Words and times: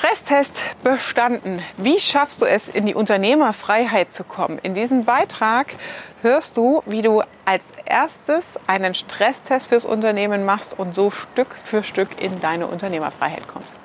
Stresstest 0.00 0.52
bestanden. 0.82 1.60
Wie 1.76 2.00
schaffst 2.00 2.40
du 2.40 2.46
es, 2.46 2.68
in 2.68 2.86
die 2.86 2.94
Unternehmerfreiheit 2.94 4.14
zu 4.14 4.24
kommen? 4.24 4.58
In 4.62 4.72
diesem 4.72 5.04
Beitrag 5.04 5.74
hörst 6.22 6.56
du, 6.56 6.82
wie 6.86 7.02
du 7.02 7.20
als 7.44 7.62
erstes 7.84 8.58
einen 8.66 8.94
Stresstest 8.94 9.68
fürs 9.68 9.84
Unternehmen 9.84 10.46
machst 10.46 10.78
und 10.78 10.94
so 10.94 11.10
Stück 11.10 11.54
für 11.62 11.82
Stück 11.82 12.18
in 12.18 12.40
deine 12.40 12.66
Unternehmerfreiheit 12.66 13.46
kommst. 13.46 13.76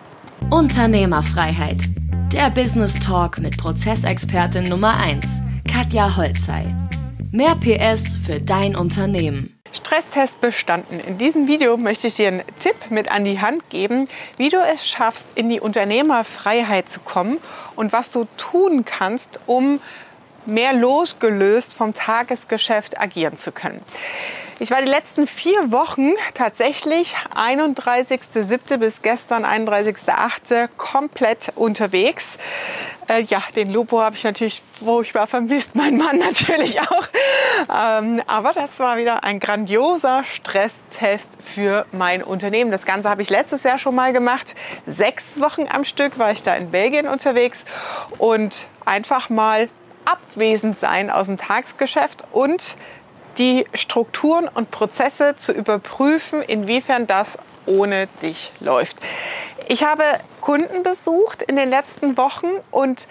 Unternehmerfreiheit. 0.52 1.84
Der 2.32 2.50
Business 2.50 2.98
Talk 3.02 3.38
mit 3.40 3.58
Prozessexpertin 3.58 4.64
Nummer 4.64 4.96
1, 4.96 5.42
Katja 5.70 6.16
Holzei. 6.16 6.74
Mehr 7.32 7.56
PS 7.56 8.16
für 8.26 8.40
dein 8.40 8.78
Unternehmen. 8.78 9.55
Stresstest 9.76 10.40
bestanden. 10.40 11.02
In 11.02 11.18
diesem 11.18 11.48
Video 11.48 11.76
möchte 11.76 12.08
ich 12.08 12.16
dir 12.16 12.30
einen 12.30 12.44
Tipp 12.60 12.76
mit 12.90 13.12
an 13.12 13.26
die 13.26 13.42
Hand 13.42 13.70
geben, 13.70 14.08
wie 14.38 14.48
du 14.48 14.58
es 14.58 14.88
schaffst, 14.88 15.26
in 15.36 15.50
die 15.50 15.60
Unternehmerfreiheit 15.60 16.90
zu 16.90 17.02
kommen 17.02 17.40
und 17.76 17.92
was 17.92 18.10
du 18.10 18.26
tun 18.38 18.86
kannst, 18.86 19.40
um 19.48 19.82
mehr 20.48 20.74
losgelöst 20.74 21.74
vom 21.74 21.94
Tagesgeschäft 21.94 23.00
agieren 23.00 23.38
zu 23.38 23.52
können. 23.52 23.82
Ich 24.58 24.72
war 24.72 24.82
die 24.82 24.88
letzten 24.88 25.28
vier 25.28 25.74
Wochen 25.74 26.14
tatsächlich 26.34 27.14
31.07. 27.36 28.78
bis 28.78 29.02
gestern 29.02 29.44
31.08. 29.44 30.70
komplett 30.78 31.52
unterwegs. 31.56 32.38
Äh, 33.10 33.24
ja, 33.24 33.44
den 33.58 33.74
Lupo 33.74 34.00
habe 34.00 34.16
ich 34.16 34.24
natürlich 34.24 34.62
furchtbar 34.80 35.28
vermisst, 35.28 35.72
mein 35.76 35.98
Mann 35.98 36.20
natürlich 36.20 36.80
auch. 36.80 37.08
Ähm, 37.70 38.22
aber 38.28 38.54
das 38.54 38.80
war 38.80 38.96
wieder 38.96 39.26
ein 39.26 39.42
grandioser 39.42 40.24
Stresstest 40.24 41.28
für 41.54 41.86
mein 41.92 42.24
Unternehmen. 42.24 42.72
Das 42.72 42.86
Ganze 42.86 43.10
habe 43.10 43.22
ich 43.22 43.30
letztes 43.30 43.64
Jahr 43.64 43.78
schon 43.78 43.94
mal 43.94 44.14
gemacht. 44.14 44.56
Sechs 44.88 45.42
Wochen 45.42 45.68
am 45.70 45.84
Stück 45.84 46.18
war 46.18 46.32
ich 46.32 46.44
da 46.44 46.56
in 46.56 46.72
Belgien 46.72 47.10
unterwegs 47.10 47.58
und 48.20 48.68
einfach 48.86 49.30
mal 49.30 49.68
abwesend 50.06 50.80
sein 50.80 51.10
aus 51.10 51.28
dem 51.28 51.38
Tagesgeschäft 51.38 52.24
und 52.32 52.76
die 53.38 53.66
Strukturen 53.74 54.48
und 54.48 54.72
Prozesse 54.72 55.36
zu 55.38 55.52
überprüfen, 55.52 56.42
inwiefern 56.42 57.08
das 57.08 57.38
ohne 57.66 58.08
dich 58.22 58.52
läuft. 58.60 58.98
Ich 59.68 59.84
habe 59.84 60.04
Kunden 60.42 60.84
besucht 60.84 61.42
in 61.42 61.56
den 61.56 61.70
letzten 61.70 62.18
Wochen 62.18 62.52
und 62.72 63.08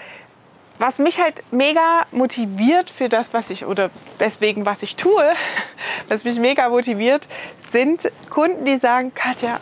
was 0.79 0.99
mich 0.99 1.21
halt 1.21 1.43
mega 1.53 2.05
motiviert 2.11 2.91
für 2.91 3.09
das, 3.09 3.33
was 3.33 3.51
ich 3.51 3.65
oder 3.65 3.91
deswegen, 4.19 4.67
was 4.67 4.83
ich 4.83 4.97
tue, 4.97 5.33
was 6.09 6.25
mich 6.25 6.39
mega 6.39 6.69
motiviert, 6.69 7.27
sind 7.73 8.11
Kunden, 8.31 8.65
die 8.65 8.79
sagen, 8.79 9.13
Katja, 9.15 9.59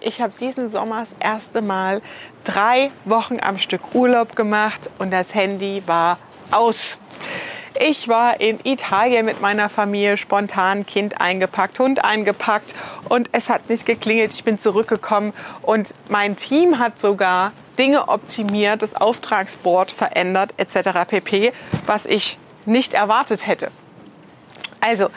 ich 0.00 0.20
habe 0.20 0.32
diesen 0.38 0.70
Sommer 0.70 1.06
das 1.08 1.32
erste 1.32 1.62
Mal 1.62 2.02
drei 2.44 2.90
Wochen 3.04 3.38
am 3.40 3.58
Stück 3.58 3.94
Urlaub 3.94 4.36
gemacht 4.36 4.80
und 4.98 5.10
das 5.10 5.34
Handy 5.34 5.82
war 5.86 6.18
aus. 6.54 6.98
Ich 7.78 8.06
war 8.06 8.40
in 8.40 8.60
Italien 8.62 9.26
mit 9.26 9.40
meiner 9.40 9.68
Familie, 9.68 10.16
spontan 10.16 10.86
Kind 10.86 11.20
eingepackt, 11.20 11.78
Hund 11.80 12.04
eingepackt 12.04 12.72
und 13.08 13.28
es 13.32 13.48
hat 13.48 13.68
nicht 13.68 13.84
geklingelt. 13.84 14.32
Ich 14.32 14.44
bin 14.44 14.60
zurückgekommen 14.60 15.32
und 15.62 15.92
mein 16.08 16.36
Team 16.36 16.78
hat 16.78 17.00
sogar 17.00 17.52
Dinge 17.76 18.08
optimiert, 18.08 18.82
das 18.82 18.94
Auftragsboard 18.94 19.90
verändert 19.90 20.54
etc. 20.56 21.00
pp, 21.08 21.52
was 21.86 22.06
ich 22.06 22.38
nicht 22.64 22.94
erwartet 22.94 23.46
hätte. 23.46 23.72
Also, 24.80 25.08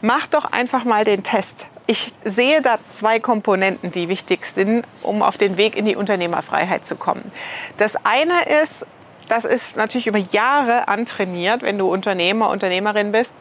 mach 0.00 0.26
doch 0.26 0.46
einfach 0.50 0.84
mal 0.84 1.04
den 1.04 1.22
Test. 1.22 1.66
Ich 1.86 2.12
sehe 2.24 2.62
da 2.62 2.78
zwei 2.98 3.20
Komponenten, 3.20 3.92
die 3.92 4.08
wichtig 4.08 4.46
sind, 4.46 4.84
um 5.02 5.22
auf 5.22 5.36
den 5.36 5.56
Weg 5.56 5.76
in 5.76 5.84
die 5.84 5.94
Unternehmerfreiheit 5.94 6.86
zu 6.86 6.96
kommen. 6.96 7.30
Das 7.76 7.92
eine 8.04 8.44
ist, 8.62 8.86
das 9.30 9.44
ist 9.44 9.76
natürlich 9.76 10.06
über 10.06 10.18
Jahre 10.18 10.88
antrainiert, 10.88 11.62
wenn 11.62 11.78
du 11.78 11.90
Unternehmer, 11.90 12.50
Unternehmerin 12.50 13.12
bist. 13.12 13.32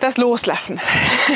Das 0.00 0.16
Loslassen. 0.16 0.80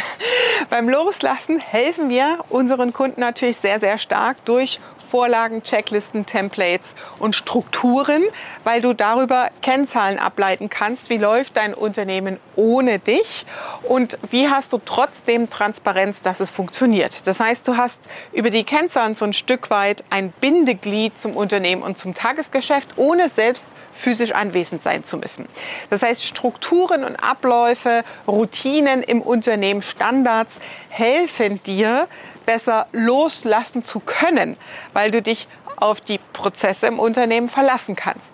Beim 0.71 0.89
Loslassen 0.89 1.61
helfen 1.61 2.09
wir 2.09 2.39
unseren 2.49 2.93
Kunden 2.93 3.21
natürlich 3.21 3.59
sehr, 3.59 3.79
sehr 3.79 3.99
stark 3.99 4.43
durch 4.45 4.81
Vorlagen, 5.15 5.63
Checklisten, 5.63 6.27
Templates 6.27 6.93
und 7.21 7.37
Strukturen, 7.37 8.25
weil 8.65 8.81
du 8.81 8.95
darüber 8.95 9.49
Kennzahlen 9.63 10.19
ableiten 10.19 10.69
kannst, 10.69 11.09
wie 11.09 11.19
läuft 11.19 11.57
dein 11.57 11.73
Unternehmen 11.73 12.41
ohne 12.57 12.99
dich 12.99 13.47
und 13.85 14.19
wie 14.33 14.49
hast 14.49 14.73
du 14.73 14.81
trotzdem 14.85 15.51
Transparenz, 15.51 16.21
dass 16.21 16.41
es 16.41 16.51
funktioniert. 16.51 17.29
Das 17.29 17.39
heißt, 17.39 17.69
du 17.69 17.77
hast 17.77 18.01
über 18.33 18.51
die 18.51 18.65
Kennzahlen 18.65 19.15
so 19.15 19.25
ein 19.25 19.35
Stück 19.35 19.71
weit 19.71 20.03
ein 20.11 20.33
Bindeglied 20.41 21.13
zum 21.21 21.37
Unternehmen 21.37 21.83
und 21.83 21.97
zum 21.97 22.15
Tagesgeschäft, 22.15 22.95
ohne 22.97 23.29
selbst 23.29 23.69
physisch 23.95 24.33
anwesend 24.33 24.83
sein 24.83 25.05
zu 25.05 25.17
müssen. 25.17 25.47
Das 25.91 26.03
heißt, 26.03 26.25
Strukturen 26.25 27.05
und 27.05 27.17
Abläufe, 27.17 28.03
Routinen 28.27 29.03
im 29.03 29.23
Unternehmen, 29.23 29.83
Standards 29.83 30.59
helfen 30.89 31.63
dir, 31.65 32.09
besser 32.47 32.87
loslassen 32.93 33.85
zu 33.85 34.01
können, 34.01 34.57
weil 34.93 35.11
du 35.11 35.23
dich 35.23 35.49
auf 35.77 36.01
die 36.01 36.19
Prozesse 36.33 36.87
im 36.87 36.99
Unternehmen 36.99 37.49
verlassen 37.49 37.97
kannst. 37.97 38.33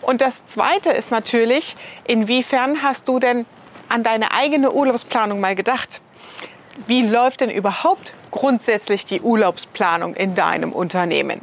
Und 0.00 0.20
das 0.20 0.44
Zweite 0.46 0.90
ist 0.90 1.10
natürlich, 1.10 1.76
inwiefern 2.04 2.82
hast 2.82 3.08
du 3.08 3.18
denn 3.18 3.46
an 3.88 4.02
deine 4.02 4.32
eigene 4.32 4.72
Urlaubsplanung 4.72 5.40
mal 5.40 5.54
gedacht? 5.54 6.00
Wie 6.86 7.02
läuft 7.02 7.40
denn 7.40 7.50
überhaupt 7.50 8.12
grundsätzlich 8.30 9.04
die 9.04 9.20
Urlaubsplanung 9.20 10.14
in 10.14 10.34
deinem 10.34 10.72
Unternehmen? 10.72 11.40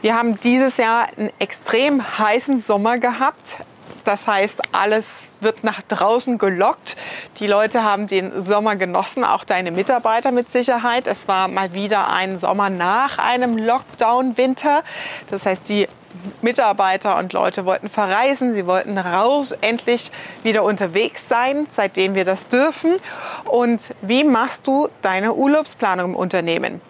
Wir 0.00 0.16
haben 0.16 0.40
dieses 0.40 0.78
Jahr 0.78 1.08
einen 1.16 1.30
extrem 1.38 2.18
heißen 2.18 2.60
Sommer 2.60 2.98
gehabt. 2.98 3.56
Das 4.04 4.26
heißt, 4.26 4.60
alles 4.72 5.06
wird 5.40 5.64
nach 5.64 5.82
draußen 5.82 6.38
gelockt. 6.38 6.96
Die 7.38 7.46
Leute 7.46 7.82
haben 7.82 8.06
den 8.06 8.44
Sommer 8.44 8.76
genossen, 8.76 9.24
auch 9.24 9.44
deine 9.44 9.70
Mitarbeiter 9.70 10.30
mit 10.30 10.52
Sicherheit. 10.52 11.06
Es 11.06 11.28
war 11.28 11.48
mal 11.48 11.72
wieder 11.72 12.12
ein 12.12 12.38
Sommer 12.40 12.70
nach 12.70 13.18
einem 13.18 13.56
Lockdown-Winter. 13.58 14.82
Das 15.30 15.46
heißt, 15.46 15.68
die 15.68 15.88
Mitarbeiter 16.42 17.18
und 17.18 17.32
Leute 17.32 17.64
wollten 17.64 17.88
verreisen, 17.88 18.54
sie 18.54 18.66
wollten 18.66 18.98
raus, 18.98 19.52
endlich 19.60 20.10
wieder 20.42 20.64
unterwegs 20.64 21.28
sein, 21.28 21.66
seitdem 21.74 22.14
wir 22.14 22.24
das 22.24 22.48
dürfen. 22.48 22.96
Und 23.44 23.94
wie 24.02 24.24
machst 24.24 24.66
du 24.66 24.88
deine 25.02 25.34
Urlaubsplanung 25.34 26.10
im 26.10 26.16
Unternehmen? 26.16 26.80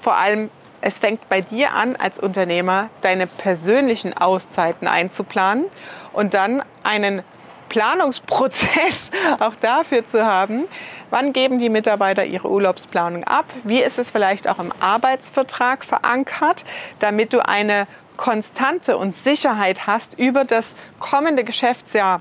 Vor 0.00 0.16
allem 0.16 0.50
es 0.82 0.98
fängt 0.98 1.28
bei 1.28 1.42
dir 1.42 1.74
an, 1.74 1.96
als 1.96 2.18
Unternehmer 2.18 2.88
deine 3.02 3.26
persönlichen 3.26 4.16
Auszeiten 4.16 4.88
einzuplanen 4.88 5.66
und 6.12 6.34
dann 6.34 6.62
einen 6.82 7.22
Planungsprozess 7.70 9.10
auch 9.38 9.54
dafür 9.56 10.06
zu 10.06 10.26
haben, 10.26 10.64
wann 11.08 11.32
geben 11.32 11.58
die 11.58 11.70
Mitarbeiter 11.70 12.24
ihre 12.24 12.50
Urlaubsplanung 12.50 13.24
ab, 13.24 13.46
wie 13.64 13.80
ist 13.80 13.98
es 13.98 14.10
vielleicht 14.10 14.46
auch 14.48 14.58
im 14.58 14.72
Arbeitsvertrag 14.80 15.84
verankert, 15.84 16.64
damit 16.98 17.32
du 17.32 17.46
eine 17.46 17.86
Konstante 18.18 18.98
und 18.98 19.16
Sicherheit 19.16 19.86
hast 19.86 20.18
über 20.18 20.44
das 20.44 20.74
kommende 20.98 21.42
Geschäftsjahr 21.42 22.20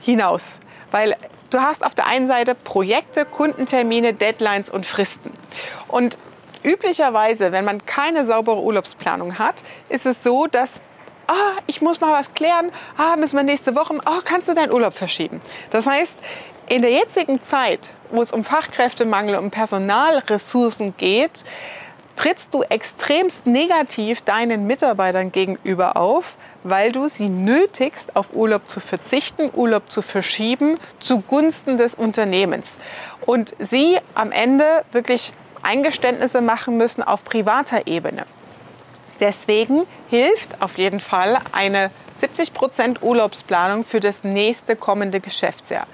hinaus. 0.00 0.58
Weil 0.90 1.14
du 1.50 1.60
hast 1.60 1.84
auf 1.84 1.94
der 1.94 2.06
einen 2.06 2.26
Seite 2.26 2.56
Projekte, 2.56 3.24
Kundentermine, 3.24 4.12
Deadlines 4.12 4.70
und 4.70 4.86
Fristen. 4.86 5.30
Und 5.86 6.18
üblicherweise, 6.64 7.52
wenn 7.52 7.64
man 7.64 7.86
keine 7.86 8.26
saubere 8.26 8.60
Urlaubsplanung 8.60 9.38
hat, 9.38 9.62
ist 9.88 10.04
es 10.04 10.20
so, 10.22 10.48
dass 10.48 10.80
ah, 11.26 11.60
ich 11.66 11.80
muss 11.80 12.00
mal 12.00 12.12
was 12.12 12.34
klären, 12.34 12.70
ah, 12.96 13.16
müssen 13.16 13.36
wir 13.36 13.42
nächste 13.42 13.74
Woche, 13.74 13.98
ah, 14.04 14.20
kannst 14.24 14.48
du 14.48 14.54
deinen 14.54 14.72
Urlaub 14.72 14.94
verschieben. 14.94 15.40
Das 15.70 15.86
heißt, 15.86 16.18
in 16.68 16.82
der 16.82 16.90
jetzigen 16.90 17.42
Zeit, 17.44 17.92
wo 18.10 18.22
es 18.22 18.32
um 18.32 18.44
Fachkräftemangel, 18.44 19.36
um 19.36 19.50
Personalressourcen 19.50 20.94
geht, 20.96 21.44
trittst 22.16 22.52
du 22.52 22.62
extremst 22.62 23.46
negativ 23.46 24.22
deinen 24.22 24.66
Mitarbeitern 24.66 25.30
gegenüber 25.30 25.96
auf, 25.96 26.36
weil 26.64 26.90
du 26.90 27.08
sie 27.08 27.28
nötigst, 27.28 28.16
auf 28.16 28.34
Urlaub 28.34 28.68
zu 28.68 28.80
verzichten, 28.80 29.50
Urlaub 29.54 29.90
zu 29.90 30.02
verschieben 30.02 30.76
zugunsten 30.98 31.76
des 31.76 31.94
Unternehmens. 31.94 32.78
Und 33.26 33.54
sie 33.58 33.98
am 34.14 34.32
Ende 34.32 34.84
wirklich 34.92 35.32
Eingeständnisse 35.62 36.40
machen 36.40 36.76
müssen 36.76 37.02
auf 37.02 37.22
privater 37.24 37.86
Ebene. 37.86 38.24
Deswegen 39.20 39.86
hilft 40.10 40.60
auf 40.60 40.78
jeden 40.78 41.00
Fall 41.00 41.38
eine 41.52 41.90
70 42.18 42.54
Prozent 42.54 43.02
Urlaubsplanung 43.02 43.84
für 43.84 44.00
das 44.00 44.24
nächste 44.24 44.74
kommende 44.74 45.20
Geschäftsjahr. 45.20 45.86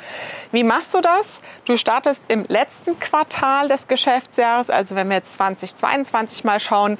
Wie 0.53 0.65
machst 0.65 0.95
du 0.95 1.01
das? 1.01 1.41
Du 1.65 1.77
startest 1.77 2.23
im 2.29 2.45
letzten 2.47 2.99
Quartal 3.01 3.69
des 3.69 3.89
Geschäftsjahres, 3.89 4.71
also 4.71 4.95
wenn 4.95 5.09
wir 5.09 5.17
jetzt 5.17 5.35
2022 5.35 6.45
mal 6.45 6.61
schauen, 6.61 6.99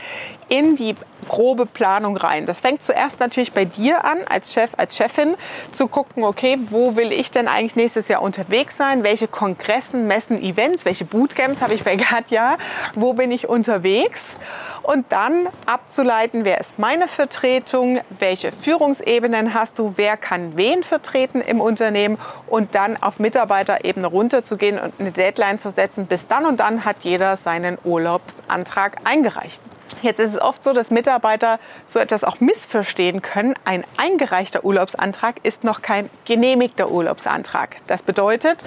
in 0.49 0.75
die 0.75 0.95
grobe 1.29 1.67
Planung 1.67 2.17
rein. 2.17 2.47
Das 2.47 2.63
fängt 2.63 2.83
zuerst 2.83 3.21
natürlich 3.21 3.53
bei 3.53 3.65
dir 3.65 4.05
an, 4.05 4.19
als 4.29 4.53
Chef, 4.53 4.73
als 4.77 4.97
Chefin, 4.97 5.35
zu 5.71 5.87
gucken, 5.87 6.25
okay, 6.25 6.59
wo 6.71 6.97
will 6.97 7.13
ich 7.13 7.31
denn 7.31 7.47
eigentlich 7.47 7.77
nächstes 7.77 8.09
Jahr 8.09 8.23
unterwegs 8.23 8.77
sein? 8.77 9.05
Welche 9.05 9.29
Kongressen, 9.29 10.07
Messen, 10.07 10.43
Events, 10.43 10.85
welche 10.85 11.05
Bootcamps 11.05 11.61
habe 11.61 11.75
ich 11.75 11.85
bei 11.85 11.97
Katja? 11.97 12.57
Wo 12.95 13.13
bin 13.13 13.31
ich 13.31 13.49
unterwegs? 13.49 14.35
Und 14.83 15.07
dann 15.11 15.49
abzuleiten, 15.67 16.45
wer 16.45 16.61
ist 16.61 16.79
meine 16.79 17.09
Vertretung, 17.09 18.01
welche 18.19 18.53
Führungsebenen 18.53 19.55
hast 19.55 19.79
du, 19.79 19.95
wer 19.97 20.17
kann 20.17 20.57
wen 20.57 20.83
vertreten 20.83 21.41
im 21.41 21.61
Unternehmen 21.61 22.19
und 22.47 22.75
dann 22.75 22.97
auf 23.03 23.19
Mitarbeiterebene 23.19 24.07
runterzugehen 24.07 24.79
und 24.79 24.95
eine 24.99 25.13
Deadline 25.13 25.61
zu 25.61 25.71
setzen. 25.71 26.07
Bis 26.07 26.27
dann 26.27 26.47
und 26.47 26.61
dann 26.61 26.85
hat 26.85 26.97
jeder 27.03 27.37
seinen 27.37 27.79
Urlaubsantrag 27.85 28.99
eingereicht. 29.05 29.61
Jetzt 30.01 30.19
ist 30.19 30.35
es 30.35 30.41
oft 30.41 30.65
so, 30.65 30.73
dass 30.73 30.91
Mitarbeiter 30.91 31.61
so 31.87 31.99
etwas 31.99 32.25
auch 32.25 32.41
missverstehen 32.41 33.23
können. 33.23 33.55
Ein 33.65 33.85
eingereichter 33.99 34.65
Urlaubsantrag 34.65 35.37
ist 35.43 35.65
noch 35.65 35.83
kein 35.83 36.09
genehmigter 36.25 36.91
Urlaubsantrag. 36.91 37.77
Das 37.87 38.03
bedeutet, 38.03 38.59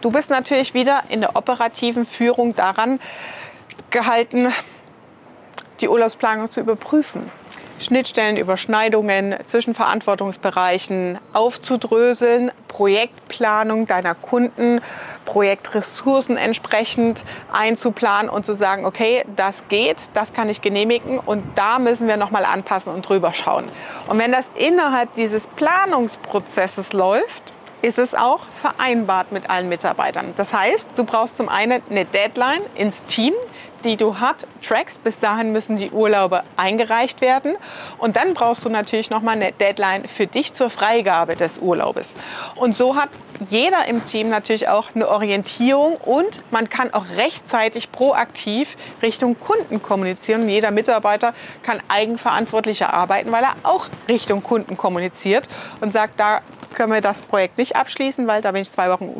du 0.00 0.10
bist 0.10 0.30
natürlich 0.30 0.74
wieder 0.74 1.02
in 1.08 1.20
der 1.20 1.36
operativen 1.36 2.06
Führung 2.06 2.54
daran 2.54 3.00
gehalten, 3.90 4.52
die 5.80 5.88
Urlaubsplanung 5.88 6.50
zu 6.50 6.60
überprüfen. 6.60 7.30
Schnittstellen, 7.80 8.36
Überschneidungen 8.36 9.36
zwischen 9.46 9.74
Verantwortungsbereichen 9.74 11.18
aufzudröseln, 11.32 12.50
Projektplanung 12.66 13.86
deiner 13.86 14.14
Kunden, 14.14 14.80
Projektressourcen 15.24 16.36
entsprechend 16.36 17.24
einzuplanen 17.52 18.28
und 18.28 18.44
zu 18.44 18.54
sagen, 18.56 18.84
okay, 18.84 19.24
das 19.36 19.62
geht, 19.68 19.96
das 20.14 20.32
kann 20.32 20.48
ich 20.48 20.60
genehmigen 20.60 21.18
und 21.18 21.44
da 21.54 21.78
müssen 21.78 22.08
wir 22.08 22.16
nochmal 22.16 22.44
anpassen 22.44 22.92
und 22.92 23.08
drüber 23.08 23.32
schauen. 23.32 23.66
Und 24.08 24.18
wenn 24.18 24.32
das 24.32 24.46
innerhalb 24.56 25.14
dieses 25.14 25.46
Planungsprozesses 25.46 26.92
läuft, 26.92 27.52
ist 27.80 27.98
es 27.98 28.14
auch 28.14 28.40
vereinbart 28.60 29.30
mit 29.30 29.48
allen 29.48 29.68
Mitarbeitern. 29.68 30.34
Das 30.36 30.52
heißt, 30.52 30.88
du 30.96 31.04
brauchst 31.04 31.36
zum 31.36 31.48
einen 31.48 31.80
eine 31.88 32.04
Deadline 32.04 32.62
ins 32.74 33.04
Team, 33.04 33.34
die 33.84 33.96
du 33.96 34.18
hat, 34.18 34.46
trackst. 34.66 35.02
Bis 35.04 35.18
dahin 35.18 35.52
müssen 35.52 35.76
die 35.76 35.90
Urlaube 35.90 36.42
eingereicht 36.56 37.20
werden. 37.20 37.56
Und 37.98 38.16
dann 38.16 38.34
brauchst 38.34 38.64
du 38.64 38.68
natürlich 38.68 39.10
nochmal 39.10 39.36
eine 39.36 39.52
Deadline 39.52 40.08
für 40.08 40.26
dich 40.26 40.54
zur 40.54 40.70
Freigabe 40.70 41.36
des 41.36 41.58
Urlaubes. 41.58 42.14
Und 42.56 42.76
so 42.76 42.96
hat 42.96 43.10
jeder 43.50 43.86
im 43.86 44.04
Team 44.04 44.28
natürlich 44.28 44.68
auch 44.68 44.94
eine 44.94 45.08
Orientierung 45.08 45.96
und 45.96 46.38
man 46.50 46.68
kann 46.68 46.92
auch 46.92 47.04
rechtzeitig 47.16 47.92
proaktiv 47.92 48.76
Richtung 49.02 49.38
Kunden 49.38 49.82
kommunizieren. 49.82 50.48
jeder 50.48 50.70
Mitarbeiter 50.70 51.34
kann 51.62 51.80
eigenverantwortlicher 51.88 52.92
arbeiten, 52.92 53.30
weil 53.30 53.44
er 53.44 53.54
auch 53.62 53.86
Richtung 54.08 54.42
Kunden 54.42 54.76
kommuniziert 54.76 55.48
und 55.80 55.92
sagt, 55.92 56.18
da 56.18 56.40
können 56.78 56.92
wir 56.92 57.00
das 57.00 57.22
Projekt 57.22 57.58
nicht 57.58 57.74
abschließen, 57.74 58.28
weil 58.28 58.40
da 58.40 58.52
bin 58.52 58.62
ich 58.62 58.70
zwei 58.70 58.88
Wochen 58.88 59.12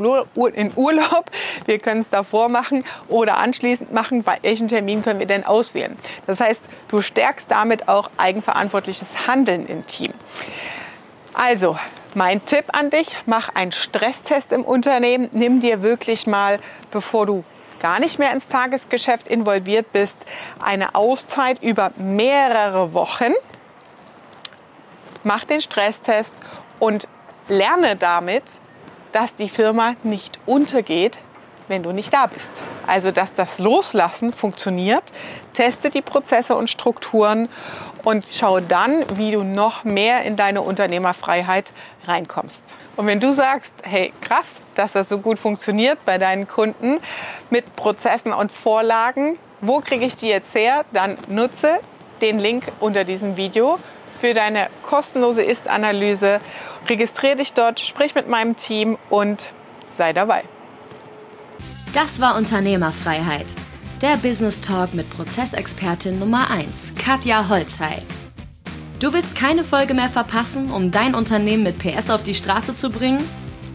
in 0.55 0.73
Urlaub. 0.77 1.31
Wir 1.67 1.81
können 1.81 2.01
es 2.01 2.09
davor 2.09 2.49
machen 2.49 2.85
oder 3.09 3.39
anschließend 3.39 3.93
machen. 3.93 4.25
Welchen 4.43 4.69
Termin 4.69 5.03
können 5.03 5.19
wir 5.19 5.27
denn 5.27 5.45
auswählen? 5.45 5.97
Das 6.29 6.39
heißt, 6.39 6.63
du 6.87 7.03
stärkst 7.03 7.51
damit 7.51 7.89
auch 7.89 8.11
eigenverantwortliches 8.17 9.09
Handeln 9.27 9.67
im 9.67 9.85
Team. 9.89 10.15
Also, 11.35 11.77
mein 12.15 12.45
Tipp 12.47 12.67
an 12.69 12.91
dich, 12.91 13.17
mach 13.27 13.49
einen 13.49 13.73
Stresstest 13.73 14.53
im 14.53 14.63
Unternehmen. 14.63 15.29
Nimm 15.33 15.59
dir 15.59 15.83
wirklich 15.83 16.29
mal, 16.29 16.61
bevor 16.93 17.27
du 17.27 17.43
gar 17.81 17.99
nicht 17.99 18.21
mehr 18.21 18.33
ins 18.33 18.47
Tagesgeschäft 18.47 19.27
involviert 19.27 19.93
bist, 19.93 20.17
eine 20.63 20.95
Auszeit 20.95 21.61
über 21.61 21.91
mehrere 21.97 22.93
Wochen. 22.95 23.33
Mach 25.25 25.45
den 25.45 25.61
Stresstest 25.61 26.33
und 26.79 27.09
lerne 27.49 27.97
damit, 27.97 28.45
dass 29.13 29.35
die 29.35 29.49
Firma 29.49 29.95
nicht 30.03 30.39
untergeht, 30.47 31.19
wenn 31.69 31.83
du 31.83 31.93
nicht 31.93 32.13
da 32.13 32.27
bist. 32.27 32.51
Also, 32.87 33.11
dass 33.11 33.35
das 33.35 33.59
Loslassen 33.59 34.33
funktioniert. 34.33 35.05
Teste 35.53 35.91
die 35.91 36.03
Prozesse 36.03 36.55
und 36.55 36.71
Strukturen 36.71 37.49
und 38.05 38.25
schau 38.31 38.61
dann, 38.61 39.05
wie 39.19 39.33
du 39.33 39.43
noch 39.43 39.85
mehr 39.85 40.23
in 40.23 40.37
deine 40.37 40.63
Unternehmerfreiheit 40.63 41.73
reinkommst. 42.07 42.61
Und 42.97 43.07
wenn 43.07 43.21
du 43.21 43.33
sagst, 43.33 43.75
hey, 43.83 44.13
krass, 44.21 44.47
dass 44.75 44.93
das 44.93 45.09
so 45.09 45.19
gut 45.19 45.39
funktioniert 45.39 45.99
bei 46.05 46.19
deinen 46.19 46.49
Kunden 46.49 46.99
mit 47.51 47.77
Prozessen 47.77 48.33
und 48.33 48.51
Vorlagen, 48.51 49.39
wo 49.61 49.81
kriege 49.81 50.05
ich 50.05 50.17
die 50.17 50.29
jetzt 50.29 50.55
her? 50.55 50.85
Dann 50.93 51.19
nutze 51.29 51.81
den 52.21 52.39
Link 52.39 52.65
unter 52.81 53.05
diesem 53.05 53.37
Video 53.37 53.79
für 54.21 54.35
deine 54.35 54.69
kostenlose 54.83 55.43
Ist-Analyse. 55.43 56.41
Registriere 56.89 57.37
dich 57.37 57.53
dort, 57.53 57.81
sprich 57.81 58.15
mit 58.15 58.29
meinem 58.29 58.57
Team 58.57 58.99
und 59.11 59.53
sei 59.97 60.13
dabei. 60.13 60.45
Das 61.95 62.21
war 62.21 62.37
Unternehmerfreiheit. 62.37 63.47
Der 64.03 64.17
Business 64.17 64.61
Talk 64.61 64.95
mit 64.95 65.11
Prozessexpertin 65.11 66.19
Nummer 66.19 66.51
1, 66.51 66.95
Katja 66.95 67.49
Holzhey. 67.49 68.03
Du 69.01 69.13
willst 69.13 69.37
keine 69.37 69.65
Folge 69.65 69.95
mehr 69.95 70.09
verpassen, 70.09 70.71
um 70.71 70.91
dein 70.91 71.15
Unternehmen 71.15 71.63
mit 71.63 71.79
PS 71.79 72.11
auf 72.11 72.25
die 72.25 72.35
Straße 72.35 72.77
zu 72.77 72.91
bringen? 72.91 73.25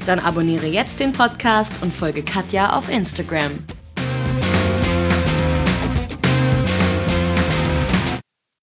Dann 0.05 0.19
abonniere 0.19 0.67
jetzt 0.67 0.99
den 0.99 1.13
Podcast 1.13 1.81
und 1.81 1.93
folge 1.93 2.23
Katja 2.23 2.77
auf 2.77 2.89
Instagram. 2.89 3.51